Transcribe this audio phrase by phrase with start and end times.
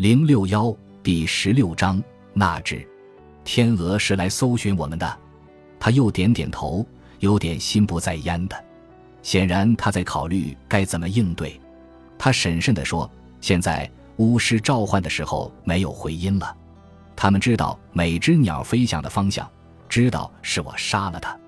[0.00, 2.02] 零六幺第十六章
[2.32, 2.88] 纳智，
[3.44, 5.18] 天鹅是来搜寻我们的。
[5.78, 6.86] 他又点点头，
[7.18, 8.64] 有点心不在焉的。
[9.20, 11.60] 显然他在考虑该怎么应对。
[12.18, 13.10] 他审慎地说
[13.42, 13.86] ：“现在
[14.16, 16.56] 巫师召唤的时候没有回音了。
[17.14, 19.46] 他们知道每只鸟飞翔的方向，
[19.86, 21.38] 知道是我杀了他。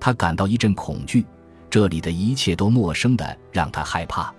[0.00, 1.24] 他感到一阵恐惧，
[1.70, 4.34] 这里的一切都陌生的让他害怕。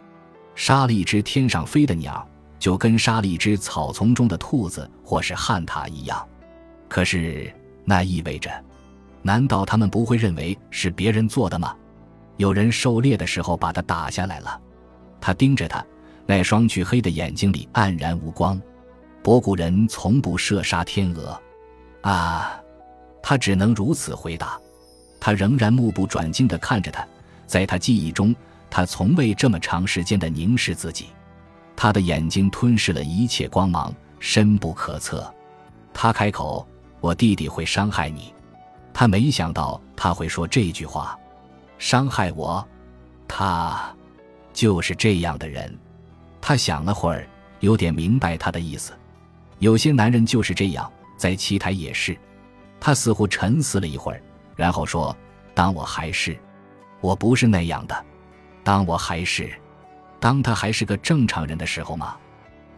[0.54, 2.28] 杀了一只天上飞的鸟。”
[2.64, 6.26] 就跟杀了一只草丛中的兔子或是旱獭一样，
[6.88, 7.54] 可是
[7.84, 8.50] 那意味着，
[9.22, 11.76] 难道他们不会认为是别人做的吗？
[12.38, 14.62] 有人狩猎的时候把它打下来了。
[15.20, 15.86] 他盯着他，
[16.26, 18.58] 那双黢黑的眼睛里黯然无光。
[19.22, 21.38] 博古人从不射杀天鹅，
[22.00, 22.58] 啊，
[23.22, 24.58] 他只能如此回答。
[25.20, 27.06] 他仍然目不转睛地看着他，
[27.46, 28.34] 在他记忆中，
[28.70, 31.08] 他从未这么长时间地凝视自己。
[31.76, 35.34] 他的眼睛吞噬了一切光芒，深不可测。
[35.94, 36.68] 他开口
[37.02, 38.34] ：“我弟弟会伤害你。”
[38.94, 41.18] 他没想到他会说这句话
[41.78, 42.66] ，“伤害我。”
[43.28, 43.96] 他
[44.54, 45.78] 就是这样的人。
[46.40, 47.28] 他想了会儿，
[47.60, 48.94] 有点明白他的意思。
[49.60, 52.18] 有些男人就是这样，在棋台也是。
[52.80, 54.22] 他似乎沉思了一会儿，
[54.56, 55.16] 然后说
[55.56, 56.38] ：“当我还是，
[57.02, 58.06] 我不是那样的。
[58.64, 59.52] 当我还是。”
[60.24, 62.16] 当他还是个正常人的时候吗？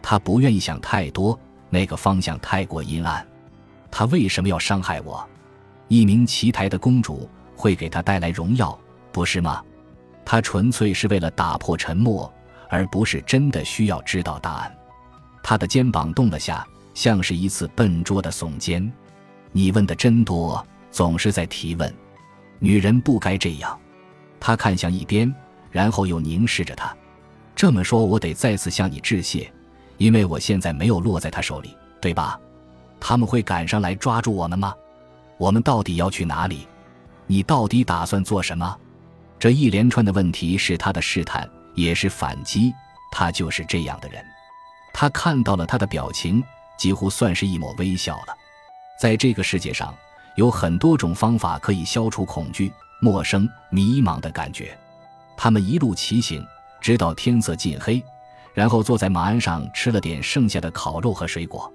[0.02, 1.38] 他不愿意想太多，
[1.70, 3.24] 那个方向太过阴暗。
[3.88, 5.24] 他为什么要伤害我？
[5.86, 8.76] 一名奇台的公主会给他带来荣耀，
[9.12, 9.62] 不是吗？
[10.24, 12.28] 他纯粹是为了打破沉默，
[12.68, 14.76] 而不是真的需要知道答案。
[15.40, 18.92] 他的肩膀动了下，像是一次笨拙的耸肩。
[19.52, 21.94] 你问的真多，总是在提问。
[22.58, 23.78] 女人不该这样。
[24.40, 25.32] 他看向一边，
[25.70, 26.92] 然后又凝视着他。
[27.56, 29.50] 这么说，我得再次向你致谢，
[29.96, 32.38] 因为我现在没有落在他手里，对吧？
[33.00, 34.74] 他们会赶上来抓住我们吗？
[35.38, 36.68] 我们到底要去哪里？
[37.26, 38.78] 你到底打算做什么？
[39.38, 42.72] 这一连串的问题是他的试探，也是反击。
[43.10, 44.22] 他就是这样的人。
[44.92, 46.44] 他看到了他的表情，
[46.76, 48.36] 几乎算是一抹微笑了。
[49.00, 49.94] 在这个世界上，
[50.34, 52.70] 有很多种方法可以消除恐惧、
[53.00, 54.76] 陌生、迷茫的感觉。
[55.38, 56.46] 他们一路骑行。
[56.86, 58.00] 直到天色近黑，
[58.54, 61.68] 然后坐在马鞍上吃了点剩下的烤肉和水果。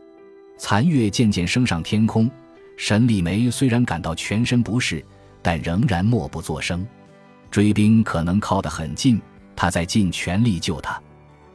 [0.57, 2.31] 残月渐渐升上天空，
[2.77, 5.05] 沈丽梅虽然感到全身不适，
[5.41, 6.87] 但仍然默不作声。
[7.49, 9.21] 追兵可能靠得很近，
[9.53, 10.97] 他在尽全力救他。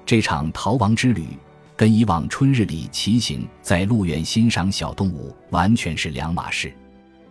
[0.05, 1.27] 这场逃亡之旅
[1.75, 6.71] 跟以往春日里骑行在路远欣赏小动物完全是两码事。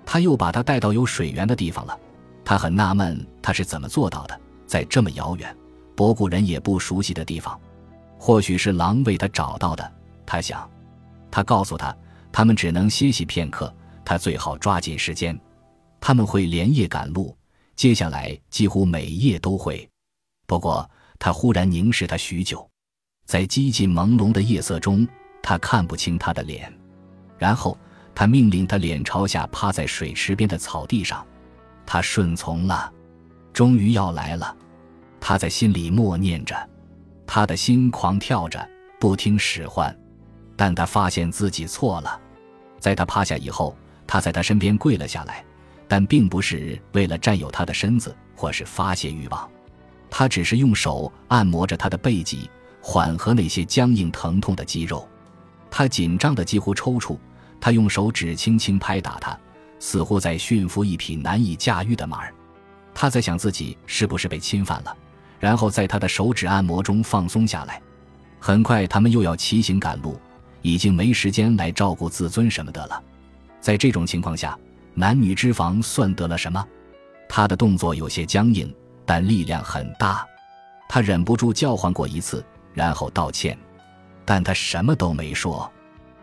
[0.03, 1.95] 他又把他带到有水源的地方了。
[2.43, 5.55] 他很纳闷，他是怎么做到的，在这么遥远。
[5.95, 7.59] 博古人也不熟悉的地方，
[8.17, 9.91] 或许是狼为他找到的。
[10.25, 10.69] 他想，
[11.31, 11.95] 他告诉他，
[12.31, 13.73] 他们只能歇息片刻，
[14.03, 15.39] 他最好抓紧时间。
[16.01, 17.35] 他们会连夜赶路，
[17.75, 19.89] 接下来几乎每夜都会。
[20.45, 22.69] 不过，他忽然凝视他许久，
[23.25, 25.07] 在几近朦胧的夜色中，
[25.41, 26.71] 他看不清他的脸。
[27.37, 27.77] 然后，
[28.13, 31.25] 他命令他脸朝下趴在水池边的草地上。
[31.85, 32.91] 他顺从了，
[33.53, 34.55] 终于要来了。
[35.27, 36.55] 他在心里默念着，
[37.25, 38.63] 他的心狂跳着，
[38.99, 39.91] 不听使唤。
[40.55, 42.21] 但他发现自己错了。
[42.79, 43.75] 在他趴下以后，
[44.05, 45.43] 他在他身边跪了下来，
[45.87, 49.49] 但并不是为了占有他的身子或是发泄欲望，
[50.11, 52.47] 他只是用手按摩着他的背脊，
[52.79, 55.09] 缓和那些僵硬疼痛的肌肉。
[55.71, 57.17] 他紧张的几乎抽搐，
[57.59, 59.35] 他用手指轻轻拍打他，
[59.79, 62.31] 似乎在驯服一匹难以驾驭的马儿。
[62.93, 64.95] 他在想自己是不是被侵犯了。
[65.39, 67.81] 然后在他的手指按摩中放松下来。
[68.39, 70.19] 很快，他们又要骑行赶路，
[70.61, 73.01] 已经没时间来照顾自尊什么的了。
[73.59, 74.57] 在这种情况下，
[74.93, 76.63] 男女之防算得了什么？
[77.27, 78.71] 他的动作有些僵硬，
[79.05, 80.25] 但力量很大。
[80.87, 83.57] 他忍不住叫唤过一次，然后道歉，
[84.23, 85.69] 但他什么都没说。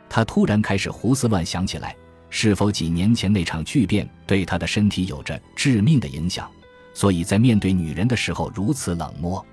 [0.09, 1.97] 他突然开始胡思乱想起来：
[2.31, 6.49] 是否几年前那场巨变对他的身体有着致命的影响？
[6.95, 9.45] 所以在面对女人的时候如此冷漠，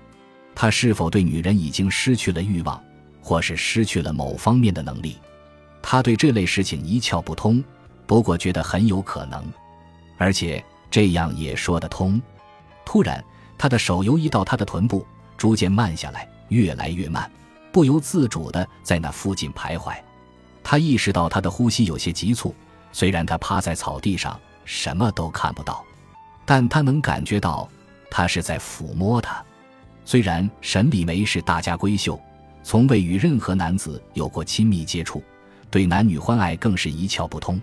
[0.54, 2.82] 他是否对女人已经失去了欲望，
[3.20, 5.18] 或是失去了某方面的能力？
[5.82, 7.64] 他对这类事情一窍不通，
[8.06, 9.42] 不过觉得很有可能，
[10.18, 12.20] 而且这样也说得通。
[12.84, 13.24] 突然，
[13.56, 15.06] 他的手游移到他的臀部，
[15.38, 17.30] 逐渐慢下来，越来越慢，
[17.72, 19.94] 不由自主地在那附近徘徊。
[20.62, 22.54] 他意识到他的呼吸有些急促，
[22.92, 25.82] 虽然他趴在草地上，什么都看不到。
[26.50, 27.68] 但他能感觉到，
[28.10, 29.40] 他是在抚摸她。
[30.04, 32.20] 虽然沈礼梅是大家闺秀，
[32.64, 35.22] 从未与任何男子有过亲密接触，
[35.70, 37.62] 对男女欢爱更是一窍不通。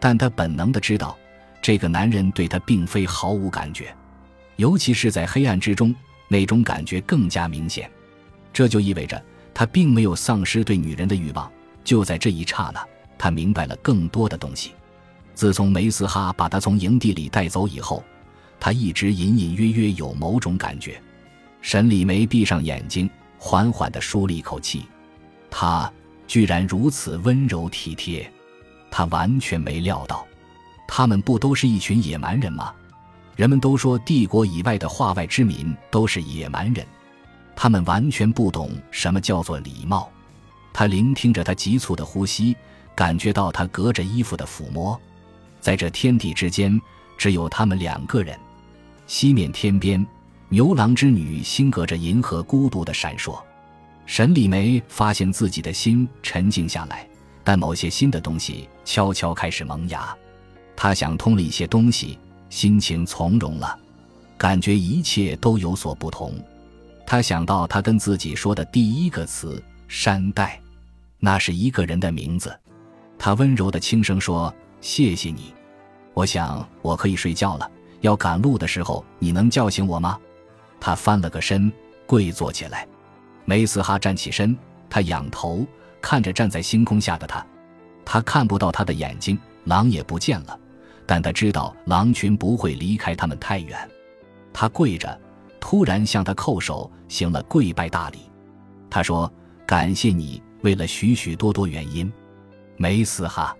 [0.00, 1.14] 但他本能的知道，
[1.60, 3.94] 这个男人对她并非毫无感觉，
[4.56, 5.94] 尤其是在黑暗之中，
[6.26, 7.90] 那种感觉更加明显。
[8.54, 9.22] 这就意味着
[9.52, 11.52] 他并没有丧失对女人的欲望。
[11.84, 12.82] 就在这一刹那，
[13.18, 14.72] 他明白了更多的东西。
[15.34, 18.02] 自从梅斯哈把他从营地里带走以后，
[18.58, 21.00] 他一直隐隐约约有某种感觉。
[21.60, 23.08] 沈礼梅闭上眼睛，
[23.38, 24.86] 缓缓地舒了一口气。
[25.50, 25.90] 他
[26.26, 28.30] 居然如此温柔体贴，
[28.90, 30.26] 他完全没料到。
[30.86, 32.74] 他们不都是一群野蛮人吗？
[33.36, 36.86] 人们都说帝国以外的化外之民都是野蛮人，
[37.56, 40.10] 他们完全不懂什么叫做礼貌。
[40.72, 42.54] 他聆听着他急促的呼吸，
[42.94, 45.00] 感觉到他隔着衣服的抚摸。
[45.60, 46.80] 在这天地之间，
[47.16, 48.38] 只有他们两个人。
[49.06, 50.04] 西面天边，
[50.48, 53.38] 牛郎织女心隔着银河孤独的闪烁。
[54.06, 57.08] 沈丽梅发现自己的心沉静下来，
[57.42, 60.14] 但某些新的东西悄悄开始萌芽。
[60.76, 62.18] 他想通了一些东西，
[62.50, 63.78] 心情从容了，
[64.36, 66.34] 感觉一切都有所不同。
[67.06, 70.60] 他想到他跟自己说的第一个词“山代”，
[71.18, 72.54] 那是一个人的名字。
[73.18, 74.54] 他温柔的轻声说。
[74.80, 75.54] 谢谢你，
[76.14, 77.70] 我想我可以睡觉了。
[78.00, 80.18] 要赶路的时候，你能叫醒我吗？
[80.78, 81.72] 他翻了个身，
[82.06, 82.86] 跪坐起来。
[83.44, 84.56] 梅斯哈站起身，
[84.88, 85.66] 他仰头
[86.00, 87.44] 看着站在星空下的他，
[88.04, 90.58] 他看不到他的眼睛，狼也不见了，
[91.06, 93.78] 但他知道狼群不会离开他们太远。
[94.52, 95.18] 他跪着，
[95.58, 98.18] 突然向他叩首，行了跪拜大礼。
[98.90, 99.32] 他说
[99.66, 102.12] ：“感谢你，为了许许多多原因，
[102.76, 103.56] 梅斯哈。”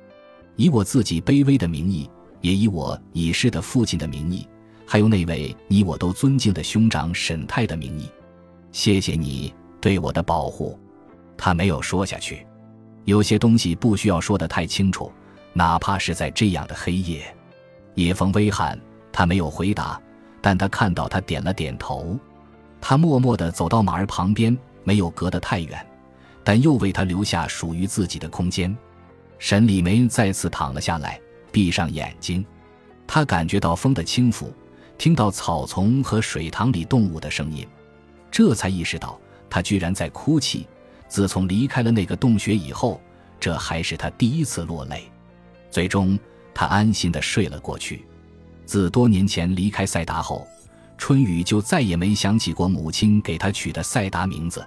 [0.56, 2.08] 以我自己卑微的名义，
[2.44, 4.46] 也以我已逝的父亲的名义，
[4.84, 8.06] 还有那位你我都尊敬的兄长沈泰的名义，
[8.70, 10.78] 谢谢你对我的保护。
[11.38, 12.46] 他没有说下去，
[13.06, 15.10] 有些东西不需要说得太清楚，
[15.54, 17.24] 哪怕是在这样的黑夜。
[17.94, 18.78] 夜风微寒，
[19.10, 19.98] 他没有回答，
[20.42, 22.14] 但他看到他点了点头。
[22.78, 25.86] 他默默地走到马儿旁边，没有隔得太远，
[26.44, 28.76] 但又为他留下属于自己的空间。
[29.38, 31.18] 沈礼梅再次躺了下来，
[31.54, 32.44] 闭上眼睛。
[33.06, 34.52] 他感觉到风的轻抚，
[34.98, 37.64] 听到草丛和水塘里动物的声音，
[38.28, 39.16] 这才意识到
[39.48, 40.66] 他居然在哭泣。
[41.06, 43.00] 自从离开了那个洞穴以后，
[43.38, 45.04] 这还是他第一次落泪。
[45.70, 46.18] 最终，
[46.52, 48.04] 他安心地睡了过去。
[48.66, 50.44] 自多年前离开赛达后，
[50.98, 54.66] 春雨就再也没想起过母亲给他取的赛达名字。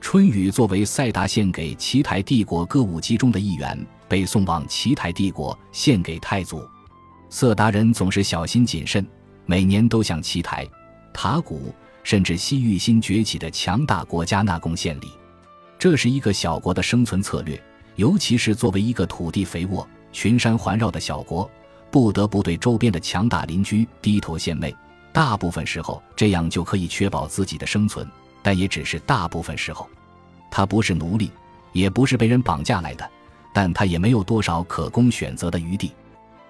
[0.00, 3.86] 春雨作为赛达献给奇台帝国歌舞伎中的一员。
[4.08, 6.66] 被送往奇台帝国，献给太祖。
[7.28, 9.06] 色达人总是小心谨慎，
[9.44, 10.66] 每年都向奇台、
[11.12, 15.10] 塔古，甚至西域新崛起的强大国家纳贡献礼。
[15.78, 17.60] 这是一个小国的生存策略，
[17.96, 21.50] 尤其是作为一个土地肥沃、群山环绕的小国，
[21.90, 24.74] 不得不对周边的强大邻居低头献媚。
[25.12, 28.08] 大部分时候，这样就可以确保自己的生存，
[28.42, 29.88] 但也只是大部分时候。
[30.50, 31.30] 他不是奴隶，
[31.72, 33.10] 也不是被人绑架来的。
[33.56, 35.90] 但他也没有多少可供选择的余地。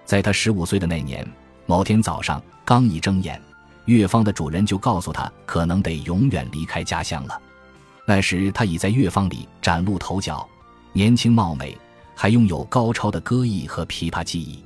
[0.03, 1.25] 在他十五岁的那年，
[1.65, 3.41] 某天早上刚一睁眼，
[3.85, 7.41] 乐坊的主人就告诉他，可能得永远离开家乡了。
[8.05, 10.45] 那时他已在乐坊里崭露头角，
[10.91, 11.77] 年轻貌美，
[12.13, 14.61] 还拥有高超的歌艺和琵琶技艺。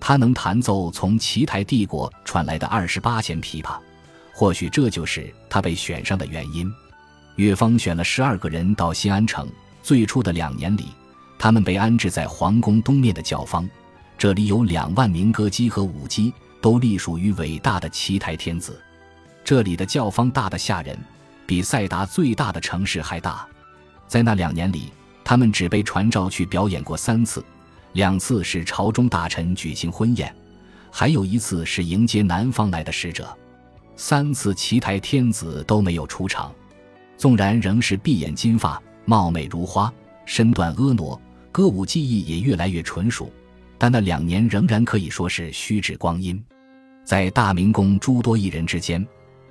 [0.00, 3.76] 他能弹奏从奇台帝国传来的二十八弦琵琶，
[4.32, 6.72] 或许这就是他被选上的原因。
[7.36, 9.46] 乐坊选了十二个人到新安城，
[9.82, 10.86] 最初的两年里。
[11.44, 13.68] 他们被安置在皇宫东面的教坊，
[14.16, 16.32] 这里有两万名歌姬和舞姬，
[16.62, 18.82] 都隶属于伟大的奇台天子。
[19.44, 20.98] 这里的教坊大得吓人，
[21.46, 23.46] 比塞达最大的城市还大。
[24.08, 24.90] 在那两年里，
[25.22, 27.44] 他们只被传召去表演过三次，
[27.92, 30.34] 两次是朝中大臣举行婚宴，
[30.90, 33.28] 还有一次是迎接南方来的使者。
[33.96, 36.50] 三次奇台天子都没有出场，
[37.18, 39.92] 纵然仍是碧眼金发，貌美如花，
[40.24, 41.20] 身段婀娜。
[41.54, 43.30] 歌舞技艺也越来越纯熟，
[43.78, 46.44] 但那两年仍然可以说是虚掷光阴。
[47.04, 49.06] 在大明宫诸多艺人之间，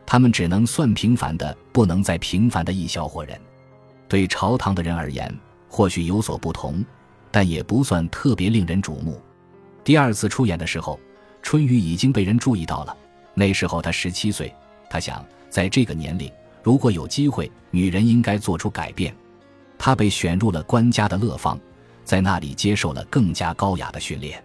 [0.05, 3.39] 他们只能算平凡的，不能再平凡的一小伙人。
[4.09, 5.33] 对朝堂的人而言，
[5.69, 6.83] 或许有所不同，
[7.31, 9.17] 但也不算特别令人瞩目。
[9.81, 10.99] 第二次出演的时候，
[11.41, 12.93] 春雨已经被人注意到了。
[13.33, 14.53] 那时候他十七岁，
[14.89, 16.29] 他想，在这个年龄，
[16.63, 19.15] 如果有机会，女人应该做出改变。
[19.77, 21.57] 他被选入了官家的乐坊。
[22.03, 24.43] 在那里接受了更加高雅的训练，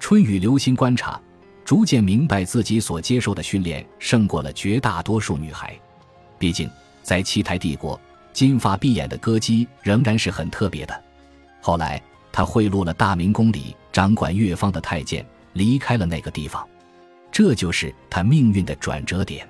[0.00, 1.20] 春雨留心观察，
[1.64, 5.78] 逐渐明白自己所接受的训练胜过了绝大多数女孩。
[6.38, 6.68] 毕竟，
[7.02, 8.00] 在七台帝国，
[8.32, 11.04] 金发碧眼的歌姬仍然是很特别的。
[11.60, 12.00] 后来，
[12.30, 16.66] 他贿赂了大明宫里掌管乐方的太监，离开了那个地方。
[17.30, 19.48] 这就是他命运的转折点。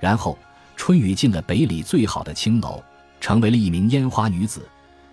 [0.00, 0.38] 然后，
[0.76, 2.82] 春雨进了北里最好的青楼，
[3.20, 4.68] 成为了一名烟花女子。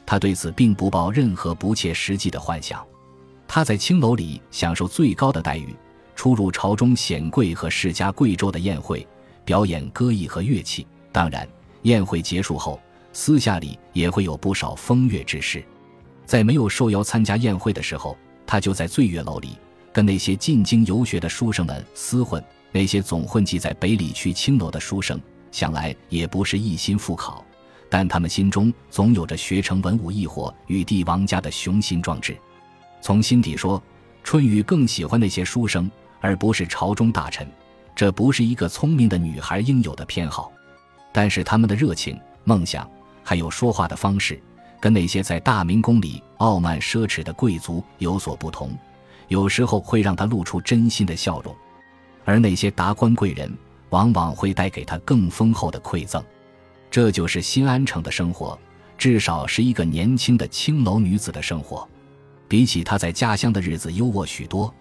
[0.06, 2.86] 他对此并不抱任何不切实际的幻想。
[3.48, 5.76] 他在青楼里享受最高的待遇，
[6.16, 9.08] 出入朝中显贵和世家贵胄的宴会，
[9.46, 10.86] 表演歌艺和乐器。
[11.12, 11.48] 当然，
[11.84, 12.80] 宴会结束后，
[13.12, 15.64] 私下里也会有不少风月之事。
[16.26, 18.18] 在没有受邀参加宴会的时候，
[18.48, 19.58] 他就在醉月楼里
[19.92, 22.44] 跟那些进京游学的书生们厮混。
[22.72, 27.46] 那些总混迹在北里去青楼的书生，想来也不是一心赴考，
[27.90, 32.36] 但他们心中总有着学成文武一伙与帝王家的雄心壮志。
[33.02, 33.82] 从心底说，
[34.24, 35.90] 春雨更喜欢那些书生，
[36.22, 37.48] 而不是朝中大臣。
[37.96, 40.52] 这不是一个聪明的女孩应有的偏好。
[41.12, 42.90] 但是他们的热情、梦想，
[43.24, 44.42] 还有说话的方式，
[44.80, 48.76] 跟那些在大明宫里傲慢奢侈的贵族有所不同，
[49.28, 51.56] 有时候会让他露出真心的笑容。
[52.26, 53.56] 而那些达官贵人，
[53.90, 56.24] 往往会带给他更丰厚的馈赠。
[56.94, 58.56] 这就是新安城的生活，
[59.00, 61.90] 至少是一个年轻的青楼女子的生活。
[62.48, 64.72] 比起她在家乡的日子优渥许多，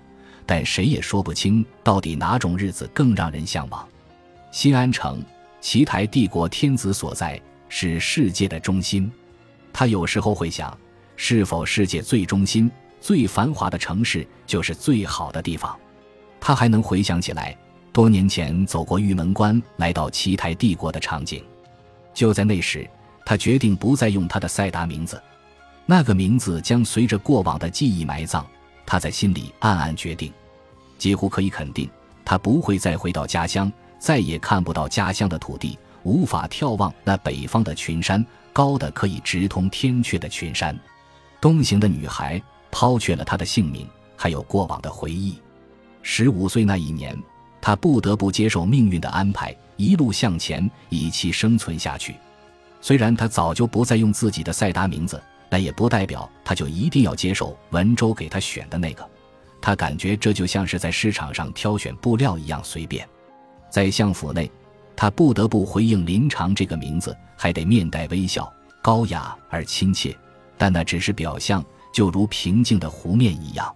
[0.45, 3.89] 但谁也说不清到底哪种日子更让人向往。
[4.51, 5.25] 新安城。
[5.63, 7.41] 奇台帝国天子所在，
[7.71, 9.11] 是世界的中心。
[9.73, 10.77] 他有时候会想，
[11.17, 15.75] 是否世界最中心、最繁华的城市就是最好的地方？
[16.39, 17.57] 他还能回想起来，
[17.91, 21.43] 多年前走过玉门关，来到奇台帝国的场景。
[22.15, 22.89] 就在那时，
[23.25, 25.21] 他决定不再用他的赛达名字，
[25.87, 28.47] 那个名字将随着过往的记忆埋葬。
[28.85, 30.33] 他在心里暗暗决定，
[30.99, 31.89] 几乎可以肯定，
[32.25, 33.73] 他不会再回到家乡。
[33.99, 40.77] 再也看不到家乡的土地，无法眺望那北方的群山，高的可以直通天阙的群山。
[41.41, 42.43] 东行的女孩
[42.73, 45.39] 抛却了她的性命，还有过往的回忆。
[46.03, 47.17] 十五岁那一年，
[47.63, 52.17] 他不得不接受命运的安排，一路向前，以其生存下去。
[52.81, 59.09] 虽然他早就不再用自己的赛达名字，但也不代表他就一定要接受文州给他选的那个。
[59.61, 63.09] 他感觉这就像是在市场上挑选布料一样随便。
[63.71, 64.51] 在相府内，
[64.97, 68.53] 他不得不回应林长这个名字，还得面带微笑，
[68.83, 70.15] 高雅而亲切。
[70.59, 71.65] 但那只是表象，
[71.95, 73.73] 就如平静的湖面一样。